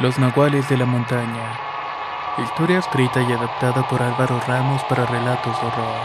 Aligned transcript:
Los 0.00 0.18
Nahuales 0.18 0.66
de 0.70 0.78
la 0.78 0.86
Montaña. 0.86 1.58
Historia 2.42 2.78
escrita 2.78 3.20
y 3.20 3.32
adaptada 3.32 3.86
por 3.86 4.00
Álvaro 4.00 4.40
Ramos 4.48 4.82
para 4.88 5.04
relatos 5.04 5.60
de 5.60 5.66
horror. 5.66 6.00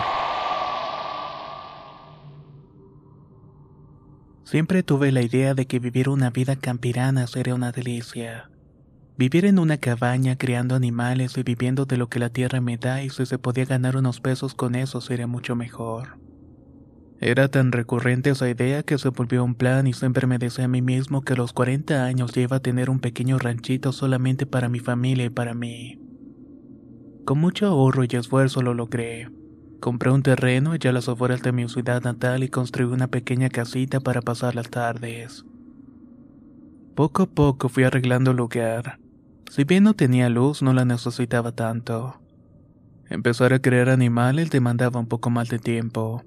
Siempre 4.43 4.83
tuve 4.83 5.13
la 5.13 5.21
idea 5.21 5.53
de 5.53 5.65
que 5.65 5.79
vivir 5.79 6.09
una 6.09 6.29
vida 6.29 6.57
campirana 6.57 7.25
sería 7.27 7.55
una 7.55 7.71
delicia. 7.71 8.49
Vivir 9.15 9.45
en 9.45 9.59
una 9.59 9.77
cabaña 9.77 10.37
criando 10.37 10.75
animales 10.75 11.37
y 11.37 11.43
viviendo 11.43 11.85
de 11.85 11.95
lo 11.95 12.09
que 12.09 12.19
la 12.19 12.27
tierra 12.27 12.59
me 12.59 12.75
da 12.75 13.01
y 13.01 13.09
si 13.09 13.25
se 13.25 13.37
podía 13.37 13.63
ganar 13.63 13.95
unos 13.95 14.19
pesos 14.19 14.55
con 14.55 14.75
eso 14.75 14.99
sería 14.99 15.25
mucho 15.25 15.55
mejor. 15.55 16.17
Era 17.21 17.47
tan 17.47 17.71
recurrente 17.71 18.31
esa 18.31 18.49
idea 18.49 18.83
que 18.83 18.97
se 18.97 19.09
volvió 19.09 19.43
un 19.43 19.55
plan 19.55 19.87
y 19.87 19.93
siempre 19.93 20.27
me 20.27 20.37
decía 20.37 20.65
a 20.65 20.67
mí 20.67 20.81
mismo 20.81 21.21
que 21.21 21.33
a 21.33 21.37
los 21.37 21.53
40 21.53 22.03
años 22.03 22.35
iba 22.35 22.57
a 22.57 22.61
tener 22.61 22.89
un 22.89 22.99
pequeño 22.99 23.39
ranchito 23.39 23.93
solamente 23.93 24.45
para 24.45 24.67
mi 24.67 24.79
familia 24.79 25.25
y 25.25 25.29
para 25.29 25.53
mí. 25.53 25.97
Con 27.23 27.39
mucho 27.39 27.67
ahorro 27.67 28.03
y 28.03 28.15
esfuerzo 28.15 28.61
lo 28.61 28.73
logré. 28.73 29.29
Compré 29.79 30.11
un 30.11 30.23
terreno 30.23 30.71
allá 30.71 30.89
a 30.89 30.93
las 30.93 31.07
afueras 31.07 31.41
de 31.41 31.53
mi 31.53 31.67
ciudad 31.69 32.03
natal 32.03 32.43
y 32.43 32.49
construí 32.49 32.85
una 32.85 33.07
pequeña 33.07 33.49
casita 33.49 33.99
para 34.01 34.21
pasar 34.21 34.53
las 34.53 34.69
tardes. 34.69 35.45
Poco 36.95 37.23
a 37.23 37.27
poco 37.27 37.69
fui 37.69 37.83
arreglando 37.83 38.31
el 38.31 38.37
lugar. 38.37 38.99
Si 39.49 39.63
bien 39.63 39.83
no 39.83 39.93
tenía 39.93 40.27
luz, 40.29 40.61
no 40.61 40.73
la 40.73 40.85
necesitaba 40.85 41.53
tanto. 41.53 42.19
Empezar 43.09 43.53
a 43.53 43.59
crear 43.59 43.89
animales 43.89 44.49
demandaba 44.49 44.99
un 44.99 45.07
poco 45.07 45.29
más 45.29 45.49
de 45.49 45.59
tiempo 45.59 46.23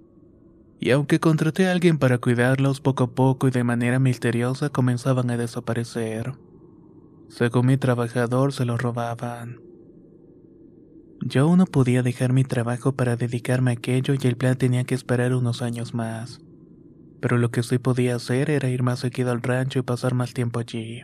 y 0.80 0.90
aunque 0.90 1.18
contraté 1.18 1.66
a 1.66 1.72
alguien 1.72 1.98
para 1.98 2.18
cuidarlos, 2.18 2.80
poco 2.80 3.04
a 3.04 3.10
poco 3.10 3.48
y 3.48 3.50
de 3.50 3.64
manera 3.64 3.98
misteriosa 3.98 4.70
comenzaban 4.70 5.30
a 5.30 5.36
desaparecer. 5.36 6.34
Según 7.28 7.66
mi 7.66 7.76
trabajador, 7.76 8.52
se 8.52 8.64
los 8.64 8.80
robaban. 8.80 9.60
Yo 11.20 11.56
no 11.56 11.66
podía 11.66 12.02
dejar 12.02 12.32
mi 12.32 12.44
trabajo 12.44 12.92
para 12.92 13.16
dedicarme 13.16 13.72
a 13.72 13.74
aquello 13.74 14.14
y 14.14 14.26
el 14.26 14.36
plan 14.36 14.56
tenía 14.56 14.84
que 14.84 14.94
esperar 14.94 15.34
unos 15.34 15.62
años 15.62 15.92
más. 15.94 16.40
Pero 17.20 17.38
lo 17.38 17.50
que 17.50 17.64
sí 17.64 17.78
podía 17.78 18.14
hacer 18.14 18.48
era 18.48 18.68
ir 18.68 18.84
más 18.84 19.00
seguido 19.00 19.32
al 19.32 19.42
rancho 19.42 19.80
y 19.80 19.82
pasar 19.82 20.14
más 20.14 20.32
tiempo 20.32 20.60
allí. 20.60 21.02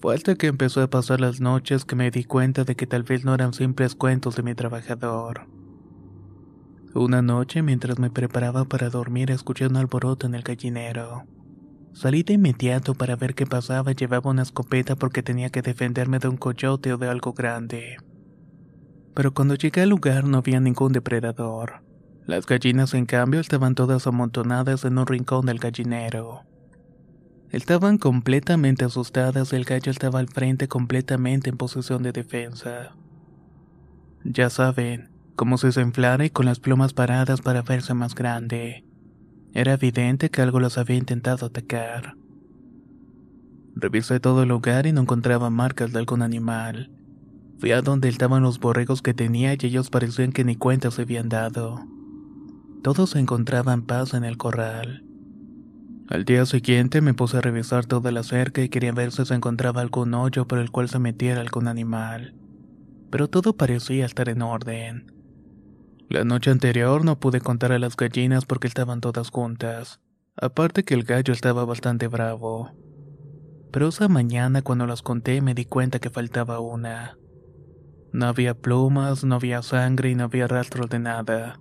Fue 0.00 0.14
hasta 0.14 0.34
que 0.34 0.46
empezó 0.46 0.82
a 0.82 0.90
pasar 0.90 1.20
las 1.20 1.40
noches 1.40 1.84
que 1.84 1.96
me 1.96 2.10
di 2.10 2.24
cuenta 2.24 2.64
de 2.64 2.76
que 2.76 2.86
tal 2.86 3.02
vez 3.02 3.24
no 3.24 3.34
eran 3.34 3.54
simples 3.54 3.94
cuentos 3.94 4.36
de 4.36 4.42
mi 4.42 4.54
trabajador. 4.54 5.46
Una 6.94 7.22
noche, 7.22 7.62
mientras 7.62 7.98
me 8.00 8.10
preparaba 8.10 8.64
para 8.64 8.90
dormir, 8.90 9.30
escuché 9.30 9.66
un 9.66 9.76
alboroto 9.76 10.26
en 10.26 10.34
el 10.34 10.42
gallinero. 10.42 11.24
Salí 11.92 12.24
de 12.24 12.34
inmediato 12.34 12.94
para 12.94 13.14
ver 13.14 13.34
qué 13.34 13.46
pasaba. 13.46 13.92
Llevaba 13.92 14.30
una 14.30 14.42
escopeta 14.42 14.96
porque 14.96 15.22
tenía 15.22 15.50
que 15.50 15.62
defenderme 15.62 16.18
de 16.18 16.28
un 16.28 16.36
coyote 16.36 16.92
o 16.92 16.98
de 16.98 17.08
algo 17.08 17.32
grande. 17.32 17.96
Pero 19.14 19.32
cuando 19.32 19.54
llegué 19.54 19.82
al 19.82 19.90
lugar 19.90 20.24
no 20.24 20.38
había 20.38 20.60
ningún 20.60 20.92
depredador. 20.92 21.82
Las 22.26 22.46
gallinas, 22.46 22.94
en 22.94 23.06
cambio, 23.06 23.40
estaban 23.40 23.74
todas 23.74 24.06
amontonadas 24.06 24.84
en 24.84 24.98
un 24.98 25.06
rincón 25.06 25.46
del 25.46 25.58
gallinero. 25.58 26.42
Estaban 27.50 27.98
completamente 27.98 28.84
asustadas 28.84 29.52
y 29.52 29.56
el 29.56 29.64
gallo 29.64 29.90
estaba 29.90 30.20
al 30.20 30.28
frente 30.28 30.68
completamente 30.68 31.50
en 31.50 31.56
posición 31.56 32.02
de 32.02 32.12
defensa. 32.12 32.96
Ya 34.24 34.50
saben, 34.50 35.10
como 35.40 35.56
si 35.56 35.72
se 35.72 35.80
inflara 35.80 36.26
y 36.26 36.28
con 36.28 36.44
las 36.44 36.60
plumas 36.60 36.92
paradas 36.92 37.40
para 37.40 37.62
verse 37.62 37.94
más 37.94 38.14
grande. 38.14 38.84
Era 39.54 39.72
evidente 39.72 40.28
que 40.28 40.42
algo 40.42 40.60
los 40.60 40.76
había 40.76 40.98
intentado 40.98 41.46
atacar. 41.46 42.14
Revisé 43.74 44.20
todo 44.20 44.42
el 44.42 44.50
lugar 44.50 44.84
y 44.84 44.92
no 44.92 45.00
encontraba 45.00 45.48
marcas 45.48 45.94
de 45.94 45.98
algún 45.98 46.20
animal. 46.20 46.90
Fui 47.58 47.72
a 47.72 47.80
donde 47.80 48.10
estaban 48.10 48.42
los 48.42 48.60
borregos 48.60 49.00
que 49.00 49.14
tenía 49.14 49.54
y 49.54 49.58
ellos 49.62 49.88
parecían 49.88 50.32
que 50.32 50.44
ni 50.44 50.56
cuenta 50.56 50.90
se 50.90 51.00
habían 51.00 51.30
dado. 51.30 51.86
Todos 52.82 53.08
se 53.08 53.18
encontraban 53.18 53.86
paz 53.86 54.12
en 54.12 54.24
el 54.24 54.36
corral. 54.36 55.06
Al 56.08 56.26
día 56.26 56.44
siguiente 56.44 57.00
me 57.00 57.14
puse 57.14 57.38
a 57.38 57.40
revisar 57.40 57.86
toda 57.86 58.12
la 58.12 58.24
cerca 58.24 58.60
y 58.60 58.68
quería 58.68 58.92
ver 58.92 59.10
si 59.10 59.24
se 59.24 59.32
encontraba 59.32 59.80
algún 59.80 60.12
hoyo 60.12 60.46
por 60.46 60.58
el 60.58 60.70
cual 60.70 60.90
se 60.90 60.98
metiera 60.98 61.40
algún 61.40 61.66
animal. 61.66 62.34
Pero 63.10 63.28
todo 63.28 63.56
parecía 63.56 64.04
estar 64.04 64.28
en 64.28 64.42
orden. 64.42 65.19
La 66.10 66.24
noche 66.24 66.50
anterior 66.50 67.04
no 67.04 67.20
pude 67.20 67.40
contar 67.40 67.70
a 67.70 67.78
las 67.78 67.96
gallinas 67.96 68.44
porque 68.44 68.66
estaban 68.66 69.00
todas 69.00 69.30
juntas. 69.30 70.00
Aparte 70.34 70.82
que 70.82 70.94
el 70.94 71.04
gallo 71.04 71.32
estaba 71.32 71.64
bastante 71.64 72.08
bravo. 72.08 72.72
Pero 73.70 73.86
esa 73.86 74.08
mañana 74.08 74.62
cuando 74.62 74.88
las 74.88 75.02
conté 75.02 75.40
me 75.40 75.54
di 75.54 75.66
cuenta 75.66 76.00
que 76.00 76.10
faltaba 76.10 76.58
una. 76.58 77.16
No 78.12 78.26
había 78.26 78.54
plumas, 78.54 79.22
no 79.22 79.36
había 79.36 79.62
sangre 79.62 80.10
y 80.10 80.16
no 80.16 80.24
había 80.24 80.48
rastro 80.48 80.88
de 80.88 80.98
nada. 80.98 81.60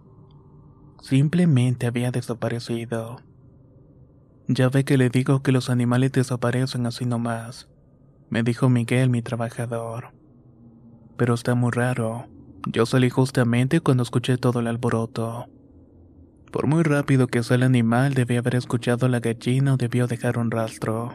Simplemente 0.99 1.85
había 1.85 2.09
desaparecido. 2.09 3.17
Ya 4.47 4.69
ve 4.69 4.83
que 4.83 4.97
le 4.97 5.11
digo 5.11 5.43
que 5.43 5.51
los 5.51 5.69
animales 5.69 6.11
desaparecen 6.11 6.87
así 6.87 7.05
nomás, 7.05 7.69
me 8.31 8.41
dijo 8.41 8.67
Miguel, 8.67 9.11
mi 9.11 9.21
trabajador. 9.21 10.11
Pero 11.17 11.35
está 11.35 11.53
muy 11.53 11.69
raro. 11.69 12.25
Yo 12.67 12.85
salí 12.85 13.09
justamente 13.09 13.79
cuando 13.79 14.03
escuché 14.03 14.37
todo 14.37 14.59
el 14.59 14.67
alboroto. 14.67 15.45
Por 16.51 16.67
muy 16.67 16.83
rápido 16.83 17.27
que 17.27 17.43
sea 17.43 17.55
el 17.55 17.63
animal, 17.63 18.13
debía 18.13 18.39
haber 18.39 18.55
escuchado 18.55 19.07
la 19.07 19.19
gallina 19.19 19.73
o 19.75 19.77
debió 19.77 20.07
dejar 20.07 20.37
un 20.37 20.51
rastro. 20.51 21.13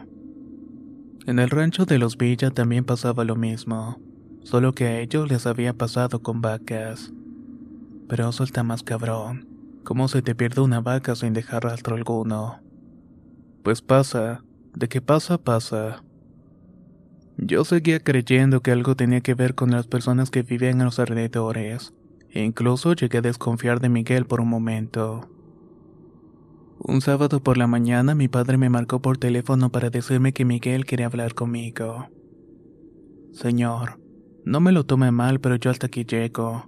En 1.27 1.39
el 1.39 1.49
rancho 1.49 1.85
de 1.85 1.97
los 1.97 2.17
Villa 2.17 2.51
también 2.51 2.85
pasaba 2.85 3.25
lo 3.25 3.35
mismo, 3.35 3.99
solo 4.43 4.73
que 4.73 4.85
a 4.85 4.99
ellos 4.99 5.29
les 5.29 5.45
había 5.45 5.73
pasado 5.73 6.21
con 6.21 6.41
vacas. 6.41 7.11
Pero 8.07 8.29
eso 8.29 8.43
está 8.43 8.63
más 8.63 8.83
cabrón. 8.83 9.47
¿Cómo 9.83 10.07
se 10.07 10.21
te 10.21 10.35
pierde 10.35 10.61
una 10.61 10.81
vaca 10.81 11.15
sin 11.15 11.33
dejar 11.33 11.63
rastro 11.63 11.95
alguno? 11.95 12.59
Pues 13.63 13.81
pasa, 13.81 14.43
de 14.73 14.87
que 14.87 15.01
pasa, 15.01 15.37
pasa. 15.37 16.04
Yo 17.37 17.65
seguía 17.65 17.99
creyendo 17.99 18.61
que 18.61 18.71
algo 18.71 18.95
tenía 18.95 19.21
que 19.21 19.33
ver 19.33 19.55
con 19.55 19.71
las 19.71 19.87
personas 19.87 20.29
que 20.29 20.43
vivían 20.43 20.79
en 20.79 20.85
los 20.85 20.99
alrededores, 20.99 21.93
e 22.29 22.43
incluso 22.43 22.93
llegué 22.93 23.17
a 23.17 23.21
desconfiar 23.21 23.79
de 23.79 23.89
Miguel 23.89 24.25
por 24.25 24.41
un 24.41 24.47
momento. 24.47 25.29
Un 26.79 27.01
sábado 27.01 27.41
por 27.41 27.57
la 27.57 27.67
mañana 27.67 28.15
mi 28.15 28.27
padre 28.27 28.57
me 28.57 28.69
marcó 28.69 29.01
por 29.01 29.17
teléfono 29.17 29.69
para 29.69 29.89
decirme 29.89 30.33
que 30.33 30.45
Miguel 30.45 30.85
quería 30.85 31.07
hablar 31.07 31.33
conmigo. 31.33 32.07
Señor, 33.31 33.99
no 34.45 34.59
me 34.59 34.71
lo 34.71 34.85
tome 34.85 35.11
mal, 35.11 35.39
pero 35.39 35.55
yo 35.55 35.71
hasta 35.71 35.87
aquí 35.87 36.05
llego. 36.05 36.65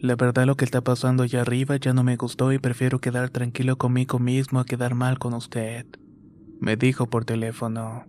La 0.00 0.14
verdad 0.14 0.44
lo 0.44 0.56
que 0.56 0.64
está 0.64 0.82
pasando 0.82 1.22
allá 1.22 1.40
arriba 1.40 1.76
ya 1.76 1.92
no 1.92 2.04
me 2.04 2.16
gustó 2.16 2.52
y 2.52 2.58
prefiero 2.58 3.00
quedar 3.00 3.30
tranquilo 3.30 3.78
conmigo 3.78 4.18
mismo 4.18 4.60
a 4.60 4.64
quedar 4.64 4.94
mal 4.94 5.18
con 5.18 5.34
usted, 5.34 5.86
me 6.60 6.76
dijo 6.76 7.08
por 7.08 7.24
teléfono. 7.24 8.04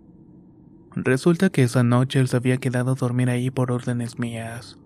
Resulta 1.00 1.48
que 1.48 1.62
esa 1.62 1.84
noche 1.84 2.18
él 2.18 2.26
se 2.26 2.36
había 2.36 2.56
quedado 2.56 2.90
a 2.90 2.94
dormir 2.96 3.30
ahí 3.30 3.50
por 3.50 3.70
órdenes 3.70 4.18
mías. 4.18 4.78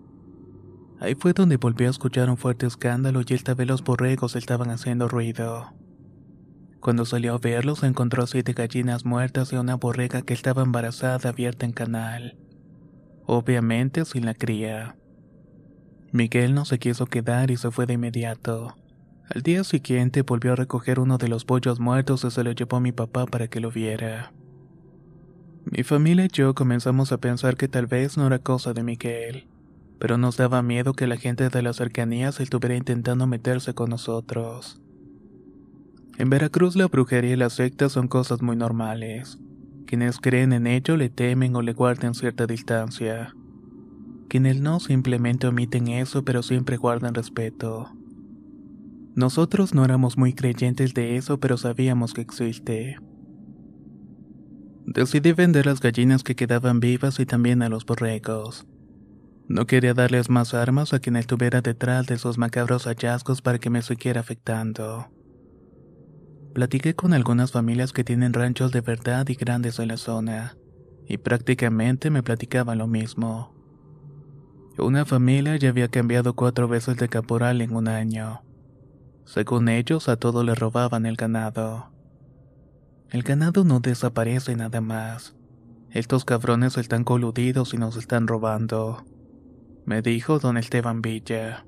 Ahí 0.99 1.15
fue 1.15 1.33
donde 1.33 1.57
volví 1.57 1.85
a 1.85 1.89
escuchar 1.89 2.29
un 2.29 2.37
fuerte 2.37 2.67
escándalo 2.67 3.21
y 3.27 3.33
esta 3.33 3.55
vez 3.55 3.67
los 3.67 3.83
borregos 3.83 4.35
estaban 4.35 4.69
haciendo 4.69 5.07
ruido. 5.07 5.73
Cuando 6.79 7.05
salió 7.05 7.33
a 7.33 7.39
verlos 7.39 7.81
encontró 7.81 8.27
siete 8.27 8.53
gallinas 8.53 9.05
muertas 9.05 9.51
y 9.53 9.55
una 9.55 9.75
borrega 9.75 10.21
que 10.21 10.35
estaba 10.35 10.61
embarazada 10.61 11.29
abierta 11.29 11.65
en 11.65 11.71
canal. 11.71 12.37
Obviamente 13.25 14.05
sin 14.05 14.25
la 14.25 14.35
cría. 14.35 14.95
Miguel 16.11 16.53
no 16.53 16.65
se 16.65 16.77
quiso 16.77 17.07
quedar 17.07 17.49
y 17.49 17.57
se 17.57 17.71
fue 17.71 17.87
de 17.87 17.93
inmediato. 17.93 18.77
Al 19.33 19.41
día 19.41 19.63
siguiente 19.63 20.21
volvió 20.21 20.53
a 20.53 20.57
recoger 20.57 20.99
uno 20.99 21.17
de 21.17 21.27
los 21.27 21.43
pollos 21.43 21.79
muertos 21.79 22.23
y 22.23 22.29
se 22.29 22.43
lo 22.43 22.51
llevó 22.51 22.77
a 22.77 22.81
mi 22.81 22.91
papá 22.91 23.25
para 23.25 23.47
que 23.47 23.59
lo 23.59 23.71
viera. 23.71 24.31
Mi 25.65 25.83
familia 25.83 26.25
y 26.25 26.29
yo 26.29 26.53
comenzamos 26.53 27.13
a 27.13 27.19
pensar 27.19 27.55
que 27.55 27.69
tal 27.69 27.87
vez 27.87 28.17
no 28.17 28.27
era 28.27 28.39
cosa 28.39 28.73
de 28.73 28.83
Miguel, 28.83 29.47
pero 29.97 30.17
nos 30.17 30.35
daba 30.35 30.61
miedo 30.61 30.93
que 30.93 31.07
la 31.07 31.15
gente 31.15 31.47
de 31.47 31.61
las 31.61 31.77
cercanías 31.77 32.41
estuviera 32.41 32.75
intentando 32.75 33.27
meterse 33.27 33.73
con 33.73 33.89
nosotros. 33.89 34.81
En 36.17 36.29
Veracruz 36.29 36.75
la 36.75 36.87
brujería 36.87 37.33
y 37.33 37.37
las 37.37 37.53
sectas 37.53 37.93
son 37.93 38.09
cosas 38.09 38.41
muy 38.41 38.57
normales. 38.57 39.39
Quienes 39.87 40.19
creen 40.19 40.51
en 40.51 40.67
ello 40.67 40.97
le 40.97 41.09
temen 41.09 41.55
o 41.55 41.61
le 41.61 41.71
guardan 41.73 42.13
cierta 42.13 42.45
distancia. 42.45 43.33
Quienes 44.27 44.59
no 44.59 44.81
simplemente 44.81 45.47
omiten 45.47 45.87
eso 45.87 46.25
pero 46.25 46.43
siempre 46.43 46.75
guardan 46.75 47.13
respeto. 47.15 47.89
Nosotros 49.15 49.73
no 49.73 49.85
éramos 49.85 50.17
muy 50.17 50.33
creyentes 50.33 50.93
de 50.93 51.15
eso 51.15 51.39
pero 51.39 51.57
sabíamos 51.57 52.13
que 52.13 52.21
existe. 52.21 52.97
Decidí 54.85 55.31
vender 55.31 55.65
las 55.65 55.79
gallinas 55.79 56.23
que 56.23 56.35
quedaban 56.35 56.79
vivas 56.79 57.19
y 57.19 57.25
también 57.25 57.61
a 57.61 57.69
los 57.69 57.85
borregos. 57.85 58.67
No 59.47 59.65
quería 59.65 59.93
darles 59.93 60.29
más 60.29 60.53
armas 60.53 60.93
a 60.93 60.99
quien 60.99 61.15
estuviera 61.15 61.61
detrás 61.61 62.05
de 62.07 62.15
esos 62.15 62.37
macabros 62.37 62.85
hallazgos 62.85 63.41
para 63.41 63.59
que 63.59 63.69
me 63.69 63.81
siguiera 63.81 64.21
afectando. 64.21 65.07
Platiqué 66.53 66.95
con 66.95 67.13
algunas 67.13 67.51
familias 67.51 67.93
que 67.93 68.03
tienen 68.03 68.33
ranchos 68.33 68.71
de 68.71 68.81
verdad 68.81 69.27
y 69.27 69.35
grandes 69.35 69.79
en 69.79 69.87
la 69.87 69.97
zona, 69.97 70.57
y 71.07 71.17
prácticamente 71.17 72.09
me 72.09 72.23
platicaban 72.23 72.77
lo 72.77 72.87
mismo. 72.87 73.53
Una 74.77 75.05
familia 75.05 75.55
ya 75.55 75.69
había 75.69 75.87
cambiado 75.87 76.35
cuatro 76.35 76.67
veces 76.67 76.97
de 76.97 77.07
caporal 77.09 77.61
en 77.61 77.75
un 77.75 77.87
año. 77.87 78.41
Según 79.25 79.69
ellos, 79.69 80.09
a 80.09 80.17
todos 80.17 80.43
le 80.43 80.55
robaban 80.55 81.05
el 81.05 81.15
ganado. 81.15 81.92
El 83.13 83.23
ganado 83.23 83.63
no 83.63 83.79
desaparece 83.79 84.57
nada 84.57 84.81
más. 84.81 85.33
Estos 85.91 86.25
cabrones 86.25 86.77
están 86.77 87.05
coludidos 87.05 87.73
y 87.73 87.77
nos 87.77 87.95
están 87.95 88.27
robando. 88.27 89.05
Me 89.85 90.01
dijo 90.01 90.39
don 90.39 90.57
Esteban 90.57 91.01
Villa. 91.01 91.65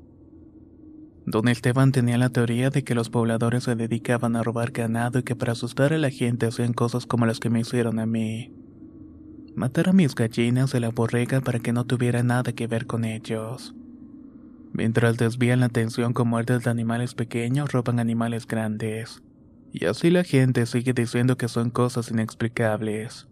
Don 1.26 1.48
Esteban 1.48 1.94
tenía 1.94 2.18
la 2.18 2.30
teoría 2.30 2.70
de 2.70 2.84
que 2.84 2.96
los 2.96 3.10
pobladores 3.10 3.64
se 3.64 3.76
dedicaban 3.76 4.36
a 4.36 4.44
robar 4.44 4.72
ganado 4.72 5.20
y 5.20 5.24
que 5.24 5.38
para 5.38 5.54
asustar 5.54 5.94
a 5.94 5.98
la 5.98 6.10
gente 6.10 6.48
hacían 6.48 6.74
cosas 6.74 7.06
como 7.06 7.26
las 7.26 7.40
que 7.40 7.50
me 7.50 7.62
hicieron 7.62 8.00
a 8.00 8.06
mí 8.06 8.52
matar 9.56 9.88
a 9.88 9.94
mis 9.94 10.14
gallinas 10.16 10.72
de 10.72 10.82
la 10.82 10.90
borrega 10.90 11.40
para 11.40 11.60
que 11.60 11.72
no 11.72 11.86
tuviera 11.86 12.24
nada 12.24 12.52
que 12.52 12.68
ver 12.68 12.86
con 12.86 13.06
ellos. 13.06 13.74
Mientras 14.74 15.18
desvían 15.18 15.62
la 15.62 15.68
atención 15.68 16.12
con 16.12 16.28
muertes 16.28 16.66
de 16.66 16.70
animales 16.70 17.16
pequeños, 17.16 17.72
roban 17.72 18.00
animales 18.00 18.46
grandes. 18.46 19.24
Y 19.78 19.88
así 19.88 20.10
la 20.10 20.24
gente 20.24 20.66
sigue 20.68 20.94
diciendo 20.94 21.36
que 21.36 21.50
son 21.50 21.70
cosas 21.70 22.10
inexplicables. 22.10 23.28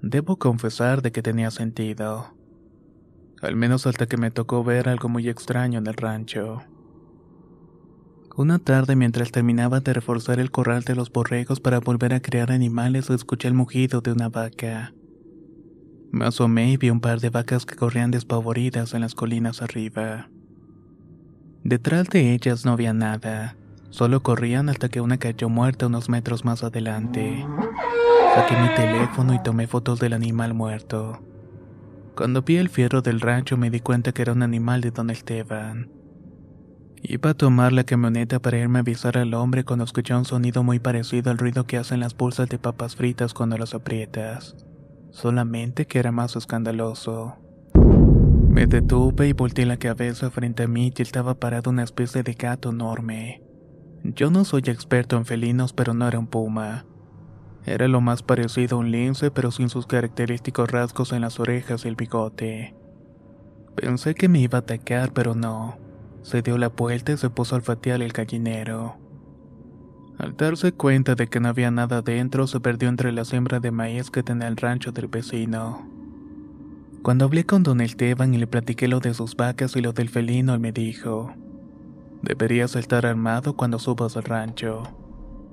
Debo 0.00 0.36
confesar 0.36 1.02
de 1.02 1.10
que 1.10 1.20
tenía 1.20 1.50
sentido. 1.50 2.32
Al 3.40 3.56
menos 3.56 3.88
hasta 3.88 4.06
que 4.06 4.16
me 4.16 4.30
tocó 4.30 4.62
ver 4.62 4.88
algo 4.88 5.08
muy 5.08 5.28
extraño 5.28 5.80
en 5.80 5.88
el 5.88 5.94
rancho. 5.94 6.62
Una 8.36 8.60
tarde 8.60 8.94
mientras 8.94 9.32
terminaba 9.32 9.80
de 9.80 9.92
reforzar 9.92 10.38
el 10.38 10.52
corral 10.52 10.84
de 10.84 10.94
los 10.94 11.10
borregos 11.10 11.58
para 11.58 11.80
volver 11.80 12.14
a 12.14 12.22
crear 12.22 12.52
animales, 12.52 13.10
escuché 13.10 13.48
el 13.48 13.54
mugido 13.54 14.00
de 14.00 14.12
una 14.12 14.28
vaca. 14.28 14.94
Me 16.12 16.24
asomé 16.24 16.70
y 16.70 16.76
vi 16.76 16.90
un 16.90 17.00
par 17.00 17.18
de 17.18 17.30
vacas 17.30 17.66
que 17.66 17.74
corrían 17.74 18.12
despavoridas 18.12 18.94
en 18.94 19.00
las 19.00 19.16
colinas 19.16 19.60
arriba. 19.60 20.30
Detrás 21.64 22.08
de 22.10 22.32
ellas 22.32 22.64
no 22.64 22.70
había 22.70 22.92
nada, 22.92 23.56
solo 23.92 24.24
corrían 24.24 24.68
hasta 24.68 24.88
que 24.88 25.00
una 25.00 25.18
cayó 25.18 25.48
muerta 25.48 25.86
unos 25.86 26.08
metros 26.08 26.44
más 26.44 26.64
adelante. 26.64 27.46
Saqué 28.34 28.56
mi 28.56 28.74
teléfono 28.74 29.34
y 29.34 29.42
tomé 29.44 29.68
fotos 29.68 30.00
del 30.00 30.14
animal 30.14 30.52
muerto. 30.52 31.22
Cuando 32.16 32.42
vi 32.42 32.56
el 32.56 32.68
fierro 32.68 33.00
del 33.00 33.20
rancho 33.20 33.56
me 33.56 33.70
di 33.70 33.78
cuenta 33.78 34.10
que 34.10 34.22
era 34.22 34.32
un 34.32 34.42
animal 34.42 34.80
de 34.80 34.90
Don 34.90 35.10
Esteban. 35.10 35.88
Iba 37.04 37.30
a 37.30 37.34
tomar 37.34 37.72
la 37.72 37.84
camioneta 37.84 38.40
para 38.40 38.58
irme 38.58 38.80
a 38.80 38.82
avisar 38.82 39.16
al 39.16 39.34
hombre 39.34 39.62
cuando 39.62 39.84
escuché 39.84 40.12
un 40.16 40.24
sonido 40.24 40.64
muy 40.64 40.80
parecido 40.80 41.30
al 41.30 41.38
ruido 41.38 41.68
que 41.68 41.76
hacen 41.78 42.00
las 42.00 42.16
bolsas 42.16 42.48
de 42.48 42.58
papas 42.58 42.96
fritas 42.96 43.32
cuando 43.32 43.56
las 43.56 43.74
aprietas 43.74 44.56
solamente 45.12 45.86
que 45.86 45.98
era 45.98 46.10
más 46.10 46.34
escandaloso. 46.34 47.36
Me 48.48 48.66
detuve 48.66 49.28
y 49.28 49.32
volteé 49.32 49.64
la 49.66 49.76
cabeza 49.76 50.30
frente 50.30 50.64
a 50.64 50.68
mí 50.68 50.92
y 50.96 51.02
estaba 51.02 51.34
parado 51.34 51.70
una 51.70 51.84
especie 51.84 52.22
de 52.22 52.34
gato 52.34 52.70
enorme. 52.70 53.42
Yo 54.04 54.30
no 54.30 54.44
soy 54.44 54.62
experto 54.66 55.16
en 55.16 55.24
felinos, 55.24 55.72
pero 55.72 55.94
no 55.94 56.08
era 56.08 56.18
un 56.18 56.26
puma. 56.26 56.84
Era 57.64 57.86
lo 57.86 58.00
más 58.00 58.22
parecido 58.22 58.76
a 58.76 58.80
un 58.80 58.90
lince, 58.90 59.30
pero 59.30 59.52
sin 59.52 59.68
sus 59.68 59.86
característicos 59.86 60.70
rasgos 60.70 61.12
en 61.12 61.20
las 61.20 61.38
orejas 61.38 61.84
y 61.84 61.88
el 61.88 61.94
bigote. 61.94 62.74
Pensé 63.76 64.14
que 64.14 64.28
me 64.28 64.40
iba 64.40 64.58
a 64.58 64.62
atacar, 64.62 65.12
pero 65.12 65.34
no. 65.34 65.78
Se 66.22 66.42
dio 66.42 66.58
la 66.58 66.68
vuelta 66.68 67.12
y 67.12 67.16
se 67.16 67.30
puso 67.30 67.54
a 67.54 67.58
olfatear 67.58 68.02
el 68.02 68.12
gallinero. 68.12 68.96
Al 70.18 70.36
darse 70.36 70.72
cuenta 70.72 71.14
de 71.14 71.28
que 71.28 71.40
no 71.40 71.48
había 71.48 71.70
nada 71.70 72.02
dentro, 72.02 72.46
se 72.46 72.60
perdió 72.60 72.88
entre 72.88 73.12
la 73.12 73.24
siembra 73.24 73.60
de 73.60 73.70
maíz 73.70 74.10
que 74.10 74.22
tenía 74.22 74.48
el 74.48 74.56
rancho 74.56 74.92
del 74.92 75.06
vecino. 75.06 75.88
Cuando 77.02 77.24
hablé 77.24 77.44
con 77.44 77.62
don 77.62 77.80
Esteban 77.80 78.34
y 78.34 78.38
le 78.38 78.46
platiqué 78.46 78.88
lo 78.88 79.00
de 79.00 79.14
sus 79.14 79.36
vacas 79.36 79.74
y 79.74 79.80
lo 79.80 79.92
del 79.92 80.08
felino, 80.08 80.54
él 80.54 80.60
me 80.60 80.70
dijo, 80.70 81.32
deberías 82.22 82.76
estar 82.76 83.04
armado 83.04 83.56
cuando 83.56 83.78
subas 83.78 84.16
al 84.16 84.24
rancho. 84.24 84.82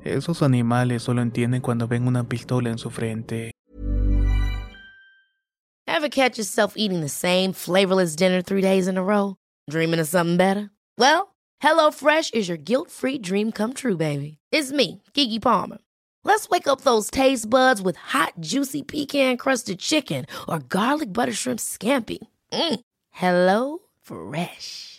Esos 0.04 0.42
animales 0.42 1.04
solo 1.04 1.21
entienden 1.21 1.62
cuando 1.62 1.88
ven 1.88 2.07
una 2.07 2.24
pistola 2.24 2.69
en 2.69 2.77
su 2.77 2.89
frente. 2.89 3.51
Ever 5.88 6.10
catch 6.10 6.38
yourself 6.38 6.75
eating 6.77 7.01
the 7.01 7.10
same 7.10 7.51
flavorless 7.51 8.16
dinner 8.16 8.42
three 8.42 8.62
days 8.62 8.88
in 8.88 8.98
a 8.98 9.04
row? 9.04 9.36
Dreaming 9.69 10.00
of 10.00 10.07
something 10.07 10.38
better? 10.38 10.69
Well, 10.98 11.36
HelloFresh 11.62 12.33
is 12.33 12.48
your 12.48 12.57
guilt-free 12.57 13.19
dream 13.19 13.51
come 13.51 13.74
true, 13.74 13.98
baby. 13.98 14.38
It's 14.51 14.71
me, 14.71 15.01
Kiki 15.13 15.39
Palmer. 15.39 15.80
Let's 16.24 16.50
wake 16.50 16.68
up 16.68 16.81
those 16.81 17.10
taste 17.12 17.50
buds 17.50 17.81
with 17.81 17.97
hot, 17.97 18.33
juicy 18.40 18.83
pecan-crusted 18.83 19.80
chicken 19.80 20.26
or 20.47 20.59
garlic 20.59 21.11
butter 21.11 21.33
shrimp 21.33 21.59
scampi. 21.59 22.19
Mm. 22.54 22.80
Hello 23.11 23.80
Fresh. 24.02 24.98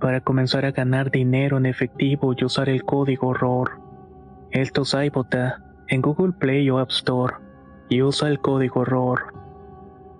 para 0.00 0.20
comenzar 0.20 0.64
a 0.64 0.72
ganar 0.72 1.10
dinero 1.10 1.56
en 1.56 1.66
efectivo 1.66 2.34
y 2.36 2.44
usar 2.44 2.68
el 2.68 2.84
código 2.84 3.34
ROR. 3.34 3.80
Esto 4.50 4.82
es 4.82 4.94
iBota 4.94 5.62
en 5.88 6.02
Google 6.02 6.32
Play 6.32 6.68
o 6.70 6.78
App 6.78 6.90
Store 6.90 7.34
y 7.88 8.02
usa 8.02 8.28
el 8.28 8.40
código 8.40 8.84
ROR. 8.84 9.34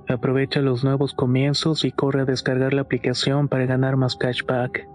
Aprovecha 0.08 0.60
los 0.60 0.84
nuevos 0.84 1.14
comienzos 1.14 1.84
y 1.84 1.90
corre 1.90 2.22
a 2.22 2.24
descargar 2.24 2.72
la 2.72 2.82
aplicación 2.82 3.48
para 3.48 3.66
ganar 3.66 3.96
más 3.96 4.16
cashback. 4.16 4.86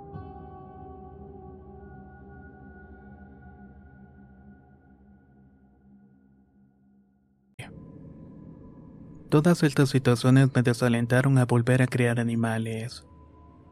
Todas 9.30 9.64
estas 9.64 9.88
situaciones 9.88 10.50
me 10.54 10.62
desalentaron 10.62 11.38
a 11.38 11.46
volver 11.46 11.82
a 11.82 11.88
crear 11.88 12.20
animales. 12.20 13.06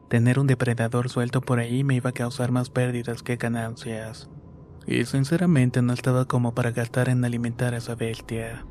Tener 0.09 0.39
un 0.39 0.47
depredador 0.47 1.07
suelto 1.07 1.39
por 1.39 1.59
ahí 1.59 1.83
me 1.83 1.93
iba 1.93 2.09
a 2.09 2.13
causar 2.13 2.51
más 2.51 2.71
pérdidas 2.71 3.21
que 3.21 3.35
ganancias. 3.35 4.27
Y 4.87 5.05
sinceramente 5.05 5.83
no 5.83 5.93
estaba 5.93 6.25
como 6.25 6.55
para 6.55 6.71
gastar 6.71 7.09
en 7.09 7.23
alimentar 7.23 7.75
a 7.75 7.77
esa 7.77 7.93
bestia. 7.93 8.65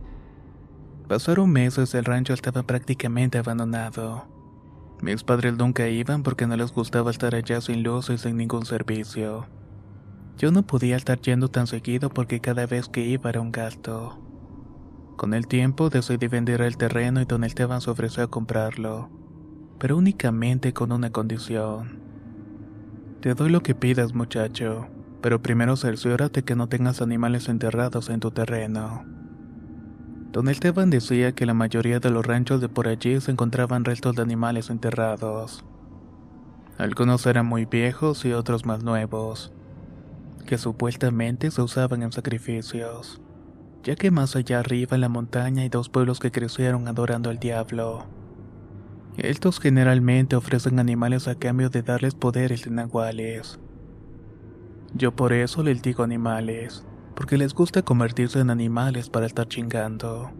Pasaron 1.07 1.51
meses, 1.51 1.95
el 1.95 2.05
rancho 2.05 2.35
estaba 2.35 2.65
prácticamente 2.65 3.39
abandonado. 3.39 4.27
Mis 5.01 5.23
padres 5.23 5.57
nunca 5.57 5.89
iban 5.89 6.25
porque 6.25 6.49
no 6.49 6.57
les 6.57 6.73
gustaba 6.73 7.13
estar 7.13 7.37
allá 7.37 7.61
sin 7.61 7.85
luz 7.85 8.11
y 8.11 8.19
sin 8.19 8.37
ningún 8.37 8.67
servicio. 8.67 9.47
Yo 10.37 10.51
no 10.51 10.67
podía 10.67 10.97
estar 10.97 11.21
yendo 11.21 11.49
tan 11.49 11.69
seguido 11.69 12.11
porque 12.11 12.41
cada 12.41 12.67
vez 12.67 12.89
que 12.89 13.05
iba 13.05 13.31
era 13.31 13.41
un 13.41 13.53
gasto. 13.53 14.19
Con 15.17 15.35
el 15.35 15.47
tiempo 15.47 15.89
decidí 15.89 16.27
vender 16.27 16.63
el 16.63 16.77
terreno 16.77 17.21
y 17.21 17.27
don 17.27 17.45
Esteban 17.45 17.81
se 17.81 17.91
ofreció 17.91 18.25
a 18.25 18.31
comprarlo, 18.31 19.09
pero 19.79 19.97
únicamente 19.97 20.73
con 20.73 20.93
una 20.93 21.11
condición. 21.11 22.01
Te 23.21 23.35
doy 23.35 23.51
lo 23.51 23.63
que 23.63 23.75
pidas 23.75 24.15
muchacho, 24.15 24.89
pero 25.21 25.43
primero 25.43 25.77
cerciórate 25.77 26.43
que 26.43 26.57
no 26.57 26.69
tengas 26.69 27.03
animales 27.03 27.49
enterrados 27.49 28.11
en 28.11 28.21
tu 28.21 28.31
terreno. 28.31 29.05
Don 30.33 30.49
Esteban 30.49 30.91
decía 30.91 31.33
que 31.33 31.47
la 31.47 31.55
mayoría 31.55 32.01
de 32.01 32.11
los 32.11 32.25
ranchos 32.25 32.61
de 32.61 32.69
por 32.69 32.87
allí 32.87 33.21
se 33.21 33.31
encontraban 33.31 33.85
restos 33.85 34.15
de 34.15 34.23
animales 34.23 34.71
enterrados. 34.71 35.65
Algunos 36.77 37.27
eran 37.27 37.47
muy 37.47 37.65
viejos 37.65 38.25
y 38.25 38.33
otros 38.33 38.67
más 38.67 38.85
nuevos, 38.85 39.53
que 40.47 40.59
supuestamente 40.59 41.51
se 41.51 41.63
usaban 41.63 42.03
en 42.03 42.13
sacrificios, 42.13 43.21
ya 43.83 43.97
que 43.97 44.11
más 44.11 44.37
allá 44.37 44.61
arriba 44.61 44.95
en 44.95 45.01
la 45.01 45.09
montaña 45.09 45.63
hay 45.63 45.71
dos 45.71 45.89
pueblos 45.89 46.21
que 46.21 46.31
crecieron 46.31 46.87
adorando 46.87 47.31
al 47.31 47.39
diablo. 47.39 48.18
Estos 49.19 49.59
generalmente 49.59 50.37
ofrecen 50.37 50.79
animales 50.79 51.27
a 51.27 51.35
cambio 51.35 51.71
de 51.71 51.83
darles 51.83 52.15
poderes 52.15 52.63
de 52.63 52.71
nahuales. 52.71 53.59
Yo 54.95 55.17
por 55.17 55.33
eso 55.33 55.65
les 55.65 55.83
digo 55.83 56.05
animales, 56.05 56.85
porque 57.17 57.37
les 57.37 57.53
gusta 57.53 57.83
convertirse 57.83 58.39
en 58.39 58.49
animales 58.49 59.11
para 59.11 59.27
estar 59.27 59.49
chingando. 59.49 60.31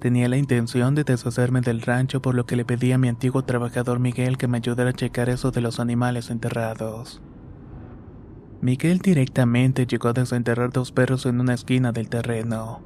Tenía 0.00 0.28
la 0.28 0.36
intención 0.36 0.96
de 0.96 1.04
deshacerme 1.04 1.60
del 1.60 1.80
rancho 1.80 2.20
por 2.20 2.34
lo 2.34 2.44
que 2.44 2.56
le 2.56 2.64
pedí 2.64 2.90
a 2.90 2.98
mi 2.98 3.08
antiguo 3.08 3.44
trabajador 3.44 4.00
Miguel 4.00 4.36
que 4.36 4.48
me 4.48 4.58
ayudara 4.58 4.90
a 4.90 4.94
checar 4.94 5.28
eso 5.28 5.52
de 5.52 5.60
los 5.60 5.78
animales 5.78 6.30
enterrados. 6.30 7.22
Miguel 8.60 8.98
directamente 8.98 9.86
llegó 9.86 10.08
a 10.08 10.12
desenterrar 10.12 10.72
dos 10.72 10.90
perros 10.90 11.24
en 11.24 11.40
una 11.40 11.54
esquina 11.54 11.92
del 11.92 12.08
terreno. 12.08 12.80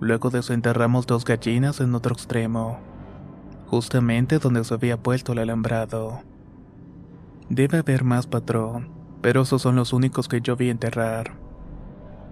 Luego 0.00 0.30
desenterramos 0.30 1.06
dos 1.06 1.26
gallinas 1.26 1.80
en 1.80 1.94
otro 1.94 2.14
extremo, 2.14 2.80
justamente 3.66 4.38
donde 4.38 4.64
se 4.64 4.74
había 4.74 4.96
puesto 4.96 5.32
el 5.32 5.38
alambrado. 5.40 6.22
Debe 7.48 7.78
haber 7.78 8.04
más 8.04 8.26
patrón, 8.26 8.88
pero 9.20 9.42
esos 9.42 9.62
son 9.62 9.76
los 9.76 9.92
únicos 9.92 10.28
que 10.28 10.40
yo 10.40 10.56
vi 10.56 10.70
enterrar. 10.70 11.32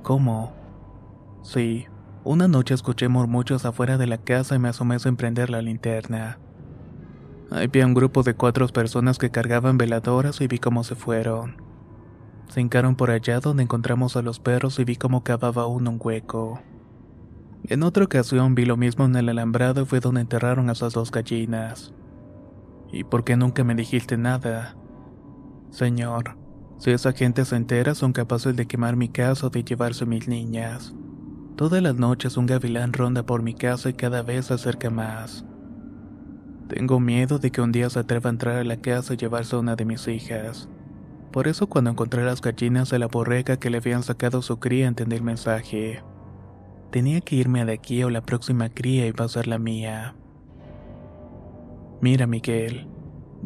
¿Cómo? 0.03 0.53
Sí, 1.43 1.87
una 2.25 2.49
noche 2.49 2.75
escuché 2.75 3.09
murmullos 3.09 3.65
afuera 3.65 3.99
de 3.99 4.07
la 4.07 4.19
casa 4.19 4.55
y 4.55 4.59
me 4.59 4.69
asomé 4.69 4.99
sin 4.99 5.17
prender 5.17 5.51
la 5.51 5.61
linterna. 5.61 6.39
Había 7.51 7.85
un 7.85 7.95
grupo 7.95 8.23
de 8.23 8.35
cuatro 8.35 8.67
personas 8.69 9.19
que 9.19 9.31
cargaban 9.31 9.77
veladoras 9.77 10.41
y 10.41 10.47
vi 10.47 10.59
cómo 10.59 10.85
se 10.85 10.95
fueron. 10.95 11.57
Se 12.49 12.61
hincaron 12.61 12.97
por 12.97 13.11
allá 13.11 13.41
donde 13.41 13.63
encontramos 13.63 14.17
a 14.17 14.23
los 14.23 14.39
perros 14.39 14.79
y 14.79 14.85
vi 14.85 14.97
cómo 14.97 15.25
cavaba 15.25 15.67
uno 15.67 15.91
un 15.91 15.99
hueco. 16.01 16.61
En 17.65 17.85
otra 17.85 18.05
ocasión 18.05 18.57
vi 18.57 18.65
lo 18.65 18.77
mismo 18.77 19.05
en 19.05 19.15
el 19.15 19.29
alambrado 19.29 19.83
y 19.83 19.85
fue 19.85 20.01
donde 20.01 20.21
enterraron 20.21 20.69
a 20.69 20.73
esas 20.73 20.95
dos 20.95 21.13
gallinas. 21.13 21.95
¿Y 22.91 23.05
por 23.05 23.23
qué 23.23 23.37
nunca 23.37 23.63
me 23.63 23.77
dijiste 23.77 24.17
nada? 24.17 24.77
Señor, 25.71 26.37
si 26.79 26.91
esa 26.91 27.13
gente 27.13 27.45
se 27.45 27.55
entera, 27.55 27.95
son 27.95 28.13
capaces 28.13 28.57
de 28.57 28.67
quemar 28.67 28.97
mi 28.97 29.09
casa 29.09 29.47
o 29.47 29.51
de 29.51 29.63
llevarse 29.63 30.05
mis 30.07 30.27
niñas. 30.27 30.93
Todas 31.57 31.81
las 31.81 31.95
noches 31.95 32.37
un 32.37 32.47
gavilán 32.47 32.93
ronda 32.93 33.25
por 33.25 33.43
mi 33.43 33.55
casa 33.55 33.91
y 33.91 33.95
cada 33.95 34.23
vez 34.23 34.47
se 34.47 34.55
acerca 34.55 34.91
más. 34.91 35.45
Tengo 36.69 36.99
miedo 36.99 37.39
de 37.39 37.53
que 37.53 37.61
un 37.61 37.71
día 37.71 37.89
se 37.91 38.01
atreva 38.01 38.29
a 38.29 38.33
entrar 38.33 38.57
a 38.57 38.65
la 38.65 38.79
casa 38.79 39.15
y 39.15 39.17
llevarse 39.19 39.55
a 39.55 39.61
una 39.61 39.77
de 39.77 39.85
mis 39.85 40.09
hijas. 40.09 40.69
Por 41.31 41.47
eso 41.47 41.69
cuando 41.69 41.91
encontré 41.91 42.25
las 42.25 42.41
gallinas 42.41 42.91
de 42.91 42.99
la 42.99 43.07
borrega 43.07 43.59
que 43.59 43.71
le 43.71 43.79
habían 43.79 44.03
sacado 44.03 44.43
su 44.43 44.59
cría 44.59 44.89
entendí 44.89 45.15
el 45.15 45.23
mensaje. 45.23 46.03
Tenía 46.93 47.23
que 47.23 47.37
irme 47.37 47.65
de 47.65 47.73
aquí 47.73 48.05
o 48.05 48.11
la 48.11 48.21
próxima 48.21 48.69
cría 48.69 49.07
iba 49.07 49.25
a 49.25 49.29
ser 49.29 49.49
la 49.49 49.59
mía. 49.59 50.15
Mira, 52.03 52.27
Miguel, 52.27 52.87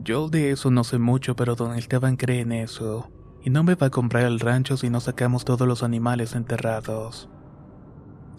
yo 0.02 0.28
de 0.28 0.50
eso 0.50 0.70
no 0.70 0.82
sé 0.82 0.98
mucho, 0.98 1.36
pero 1.36 1.54
don 1.54 1.76
Esteban 1.76 2.16
cree 2.16 2.40
en 2.40 2.50
eso 2.50 3.10
y 3.44 3.50
no 3.50 3.62
me 3.62 3.76
va 3.76 3.86
a 3.86 3.90
comprar 3.90 4.24
el 4.24 4.40
rancho 4.40 4.76
si 4.76 4.90
no 4.90 4.98
sacamos 4.98 5.44
todos 5.44 5.68
los 5.68 5.84
animales 5.84 6.34
enterrados. 6.34 7.30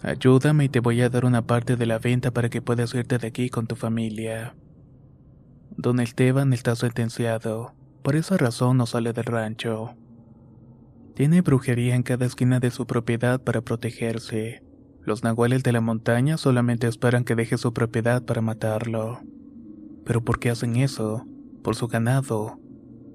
Ayúdame 0.02 0.66
y 0.66 0.68
te 0.68 0.80
voy 0.80 1.00
a 1.00 1.08
dar 1.08 1.24
una 1.24 1.46
parte 1.46 1.76
de 1.76 1.86
la 1.86 1.98
venta 1.98 2.30
para 2.30 2.50
que 2.50 2.60
puedas 2.60 2.94
irte 2.94 3.16
de 3.16 3.28
aquí 3.28 3.48
con 3.48 3.66
tu 3.66 3.76
familia. 3.76 4.54
Don 5.78 6.00
Esteban 6.00 6.52
está 6.52 6.76
sentenciado, 6.76 7.72
por 8.02 8.14
esa 8.14 8.36
razón 8.36 8.76
no 8.76 8.84
sale 8.84 9.14
del 9.14 9.24
rancho. 9.24 9.96
Tiene 11.14 11.40
brujería 11.40 11.94
en 11.94 12.02
cada 12.02 12.26
esquina 12.26 12.60
de 12.60 12.70
su 12.70 12.86
propiedad 12.86 13.40
para 13.40 13.62
protegerse. 13.62 14.67
Los 15.08 15.24
nahuales 15.24 15.62
de 15.62 15.72
la 15.72 15.80
montaña 15.80 16.36
solamente 16.36 16.86
esperan 16.86 17.24
que 17.24 17.34
deje 17.34 17.56
su 17.56 17.72
propiedad 17.72 18.22
para 18.22 18.42
matarlo. 18.42 19.20
¿Pero 20.04 20.22
por 20.22 20.38
qué 20.38 20.50
hacen 20.50 20.76
eso? 20.76 21.26
¿Por 21.62 21.76
su 21.76 21.88
ganado? 21.88 22.60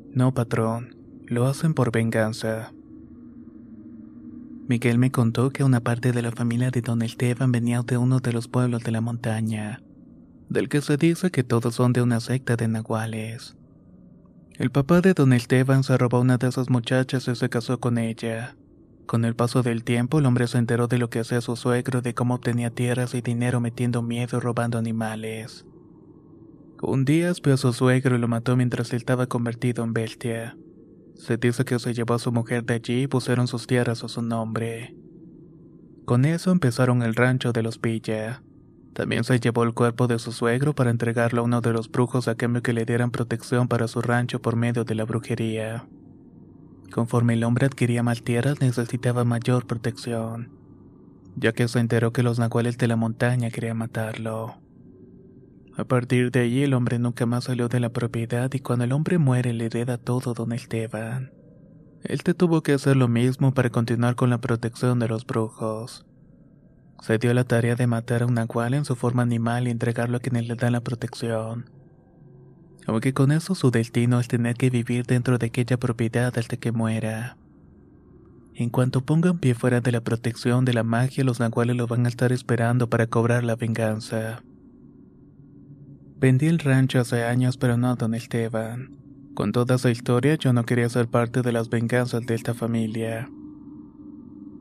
No, 0.10 0.34
patrón. 0.34 0.96
Lo 1.28 1.46
hacen 1.46 1.76
por 1.76 1.92
venganza. 1.92 2.74
Miguel 4.68 4.98
me 4.98 5.12
contó 5.12 5.52
que 5.52 5.64
una 5.64 5.82
parte 5.82 6.12
de 6.14 6.24
la 6.24 6.32
familia 6.32 6.72
de 6.72 6.82
Don 6.82 7.04
Esteban 7.04 7.52
venía 7.52 7.84
de 7.84 7.98
uno 7.98 8.22
de 8.22 8.34
los 8.34 8.48
pueblos 8.48 8.82
de 8.82 8.90
la 8.90 9.02
montaña, 9.02 9.84
del 10.50 10.70
que 10.70 10.82
se 10.82 10.98
dice 10.98 11.30
que 11.30 11.44
todos 11.44 11.76
son 11.76 11.94
de 11.94 12.02
una 12.02 12.20
secta 12.22 12.56
de 12.56 12.70
nahuales. 12.70 13.56
El 14.58 14.72
papá 14.72 15.02
de 15.02 15.14
don 15.14 15.32
Esteban 15.32 15.84
se 15.84 15.96
robó 15.96 16.18
a 16.18 16.22
una 16.22 16.40
de 16.40 16.48
esas 16.48 16.72
muchachas 16.72 17.28
y 17.28 17.36
se 17.36 17.50
casó 17.50 17.80
con 17.80 18.00
ella. 18.00 18.56
Con 19.06 19.26
el 19.26 19.36
paso 19.36 19.64
del 19.64 19.84
tiempo, 19.84 20.20
el 20.20 20.26
hombre 20.26 20.48
se 20.48 20.58
enteró 20.58 20.88
de 20.88 20.98
lo 20.98 21.10
que 21.10 21.20
hacía 21.20 21.42
su 21.42 21.56
suegro, 21.56 22.02
de 22.02 22.14
cómo 22.14 22.36
obtenía 22.36 22.70
tierras 22.70 23.14
y 23.14 23.22
dinero 23.22 23.60
metiendo 23.60 24.02
miedo 24.02 24.38
y 24.38 24.40
robando 24.40 24.78
animales. 24.78 25.66
Un 26.82 27.06
día 27.06 27.30
espió 27.30 27.54
a 27.54 27.58
su 27.58 27.72
suegro 27.74 28.16
y 28.16 28.20
lo 28.20 28.28
mató 28.28 28.56
mientras 28.56 28.92
él 28.92 28.98
estaba 28.98 29.28
convertido 29.28 29.84
en 29.84 29.94
bestia. 29.94 30.58
Se 31.16 31.38
dice 31.38 31.64
que 31.64 31.80
se 31.80 31.94
llevó 31.94 32.16
a 32.16 32.20
su 32.20 32.32
mujer 32.32 32.66
de 32.66 32.74
allí 32.74 33.04
y 33.04 33.08
pusieron 33.08 33.48
sus 33.48 33.68
tierras 33.68 34.04
a 34.04 34.10
su 34.10 34.22
nombre. 34.22 34.96
Con 36.06 36.26
eso 36.26 36.52
empezaron 36.52 37.02
el 37.02 37.16
rancho 37.16 37.54
de 37.54 37.64
los 37.64 37.80
Villa. 37.80 38.44
También 38.94 39.24
se 39.24 39.40
llevó 39.40 39.64
el 39.64 39.74
cuerpo 39.74 40.08
de 40.08 40.20
su 40.20 40.32
suegro 40.32 40.76
para 40.76 40.92
entregarlo 40.92 41.42
a 41.42 41.46
uno 41.46 41.62
de 41.62 41.72
los 41.72 41.90
brujos 41.90 42.28
a 42.28 42.36
cambio 42.36 42.62
que 42.62 42.74
le 42.74 42.86
dieran 42.86 43.12
protección 43.12 43.68
para 43.68 43.88
su 43.88 44.02
rancho 44.02 44.42
por 44.42 44.56
medio 44.56 44.84
de 44.84 44.96
la 44.96 45.06
brujería. 45.06 45.88
Conforme 46.94 47.34
el 47.34 47.44
hombre 47.44 47.66
adquiría 47.66 48.04
más 48.04 48.22
tierras 48.22 48.62
necesitaba 48.62 49.24
mayor 49.24 49.66
protección, 49.66 50.52
ya 51.36 51.52
que 51.52 51.68
se 51.68 51.80
enteró 51.80 52.14
que 52.14 52.22
los 52.22 52.38
nahuales 52.38 52.78
de 52.78 52.88
la 52.88 52.96
montaña 52.96 53.50
querían 53.50 53.78
matarlo. 53.78 54.58
A 55.76 55.86
partir 55.86 56.30
de 56.30 56.42
allí 56.42 56.62
el 56.62 56.76
hombre 56.76 57.00
nunca 57.00 57.26
más 57.26 57.46
salió 57.46 57.68
de 57.68 57.80
la 57.80 57.90
propiedad 57.90 58.54
y 58.54 58.60
cuando 58.60 58.86
el 58.86 58.92
hombre 58.92 59.18
muere 59.18 59.54
le 59.54 59.66
hereda 59.66 59.98
todo 59.98 60.36
don 60.36 60.52
Esteban. 60.52 61.32
Él 62.04 62.22
te 62.22 62.36
tuvo 62.36 62.62
que 62.62 62.74
hacer 62.74 62.96
lo 62.96 63.08
mismo 63.08 63.56
para 63.56 63.72
continuar 63.72 64.14
con 64.14 64.30
la 64.30 64.40
protección 64.40 65.00
de 65.00 65.08
los 65.08 65.26
brujos. 65.26 66.06
Se 67.02 67.18
dio 67.18 67.34
la 67.34 67.44
tarea 67.44 67.74
de 67.76 67.88
matar 67.88 68.22
a 68.22 68.28
un 68.28 68.36
nahual 68.36 68.76
en 68.76 68.86
su 68.86 68.96
forma 68.96 69.24
animal 69.24 69.68
y 69.68 69.72
entregarlo 69.72 70.18
a 70.18 70.20
quienes 70.20 70.48
le 70.48 70.54
dan 70.54 70.74
la 70.74 70.82
protección. 70.82 71.72
Aunque 72.86 73.14
con 73.14 73.32
eso 73.32 73.56
su 73.56 73.72
destino 73.72 74.20
es 74.20 74.28
tener 74.28 74.56
que 74.56 74.70
vivir 74.70 75.06
dentro 75.06 75.38
de 75.38 75.48
aquella 75.48 75.78
propiedad 75.78 76.38
hasta 76.38 76.58
que 76.58 76.72
muera. 76.72 77.38
En 78.56 78.70
cuanto 78.70 79.02
pongan 79.02 79.40
pie 79.40 79.56
fuera 79.56 79.82
de 79.82 79.92
la 79.92 80.02
protección 80.02 80.64
de 80.64 80.74
la 80.74 80.84
magia, 80.84 81.24
los 81.24 81.40
nahuales 81.40 81.76
lo 81.76 81.88
van 81.88 82.06
a 82.06 82.10
estar 82.10 82.32
esperando 82.32 82.90
para 82.90 83.08
cobrar 83.08 83.44
la 83.44 83.56
venganza. 83.56 84.44
Vendí 86.20 86.46
el 86.48 86.60
rancho 86.60 87.00
hace 87.00 87.24
años, 87.24 87.58
pero 87.58 87.78
no 87.78 87.96
don 87.96 88.14
Esteban. 88.14 88.96
Con 89.34 89.52
toda 89.52 89.76
esa 89.76 89.90
historia, 89.90 90.36
yo 90.36 90.54
no 90.54 90.66
quería 90.66 90.88
ser 90.88 91.08
parte 91.08 91.42
de 91.42 91.52
las 91.52 91.70
venganzas 91.70 92.26
de 92.26 92.36
esta 92.36 92.54
familia. 92.54 93.30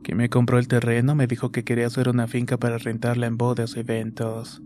Quien 0.03 0.17
me 0.17 0.29
compró 0.29 0.57
el 0.57 0.67
terreno 0.67 1.13
me 1.15 1.27
dijo 1.27 1.51
que 1.51 1.63
quería 1.63 1.87
hacer 1.87 2.09
una 2.09 2.27
finca 2.27 2.57
para 2.57 2.79
rentarla 2.79 3.27
en 3.27 3.37
bodas 3.37 3.75
y 3.77 3.81
eventos, 3.81 4.61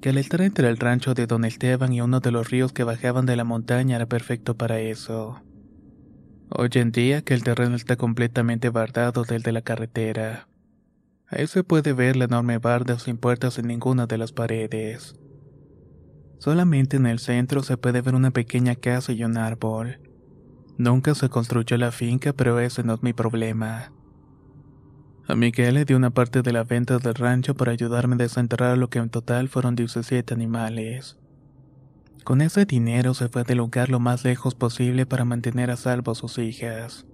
que 0.00 0.10
al 0.10 0.18
estar 0.18 0.40
entre 0.40 0.68
el 0.68 0.76
rancho 0.76 1.14
de 1.14 1.26
don 1.26 1.44
Esteban 1.44 1.92
y 1.92 2.00
uno 2.00 2.20
de 2.20 2.30
los 2.30 2.50
ríos 2.50 2.72
que 2.72 2.84
bajaban 2.84 3.26
de 3.26 3.36
la 3.36 3.44
montaña 3.44 3.96
era 3.96 4.06
perfecto 4.06 4.56
para 4.56 4.80
eso. 4.80 5.42
Hoy 6.50 6.70
en 6.74 6.92
día 6.92 7.22
que 7.22 7.34
el 7.34 7.42
terreno 7.42 7.74
está 7.74 7.96
completamente 7.96 8.70
bardado 8.70 9.24
del 9.24 9.42
de 9.42 9.52
la 9.52 9.62
carretera. 9.62 10.48
Ahí 11.26 11.46
se 11.46 11.64
puede 11.64 11.92
ver 11.92 12.16
la 12.16 12.26
enorme 12.26 12.58
barda 12.58 12.98
sin 12.98 13.16
puertas 13.16 13.58
en 13.58 13.66
ninguna 13.66 14.06
de 14.06 14.18
las 14.18 14.32
paredes. 14.32 15.16
Solamente 16.38 16.96
en 16.98 17.06
el 17.06 17.18
centro 17.18 17.62
se 17.62 17.76
puede 17.76 18.02
ver 18.02 18.14
una 18.14 18.30
pequeña 18.30 18.74
casa 18.74 19.12
y 19.12 19.24
un 19.24 19.36
árbol. 19.36 19.98
Nunca 20.76 21.14
se 21.14 21.28
construyó 21.28 21.76
la 21.76 21.90
finca, 21.90 22.32
pero 22.32 22.60
ese 22.60 22.84
no 22.84 22.94
es 22.94 23.02
mi 23.02 23.12
problema. 23.12 23.92
A 25.26 25.34
Miguel 25.34 25.74
le 25.74 25.84
dio 25.86 25.96
una 25.96 26.10
parte 26.10 26.42
de 26.42 26.52
la 26.52 26.64
venta 26.64 26.98
del 26.98 27.14
rancho 27.14 27.54
para 27.54 27.72
ayudarme 27.72 28.14
a 28.14 28.18
desenterrar 28.18 28.76
lo 28.76 28.90
que 28.90 28.98
en 28.98 29.08
total 29.08 29.48
fueron 29.48 29.74
17 29.74 30.34
animales. 30.34 31.16
Con 32.24 32.42
ese 32.42 32.66
dinero 32.66 33.14
se 33.14 33.28
fue 33.28 33.42
del 33.44 33.58
lugar 33.58 33.88
lo 33.88 34.00
más 34.00 34.24
lejos 34.24 34.54
posible 34.54 35.06
para 35.06 35.24
mantener 35.24 35.70
a 35.70 35.76
salvo 35.76 36.12
a 36.12 36.14
sus 36.14 36.36
hijas. 36.36 37.06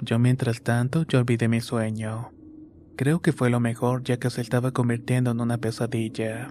Yo 0.00 0.20
mientras 0.20 0.62
tanto, 0.62 1.04
yo 1.08 1.18
olvidé 1.18 1.48
mi 1.48 1.60
sueño. 1.60 2.30
Creo 2.94 3.20
que 3.20 3.32
fue 3.32 3.50
lo 3.50 3.58
mejor 3.58 4.04
ya 4.04 4.18
que 4.18 4.30
se 4.30 4.40
estaba 4.40 4.70
convirtiendo 4.70 5.32
en 5.32 5.40
una 5.40 5.58
pesadilla. 5.58 6.50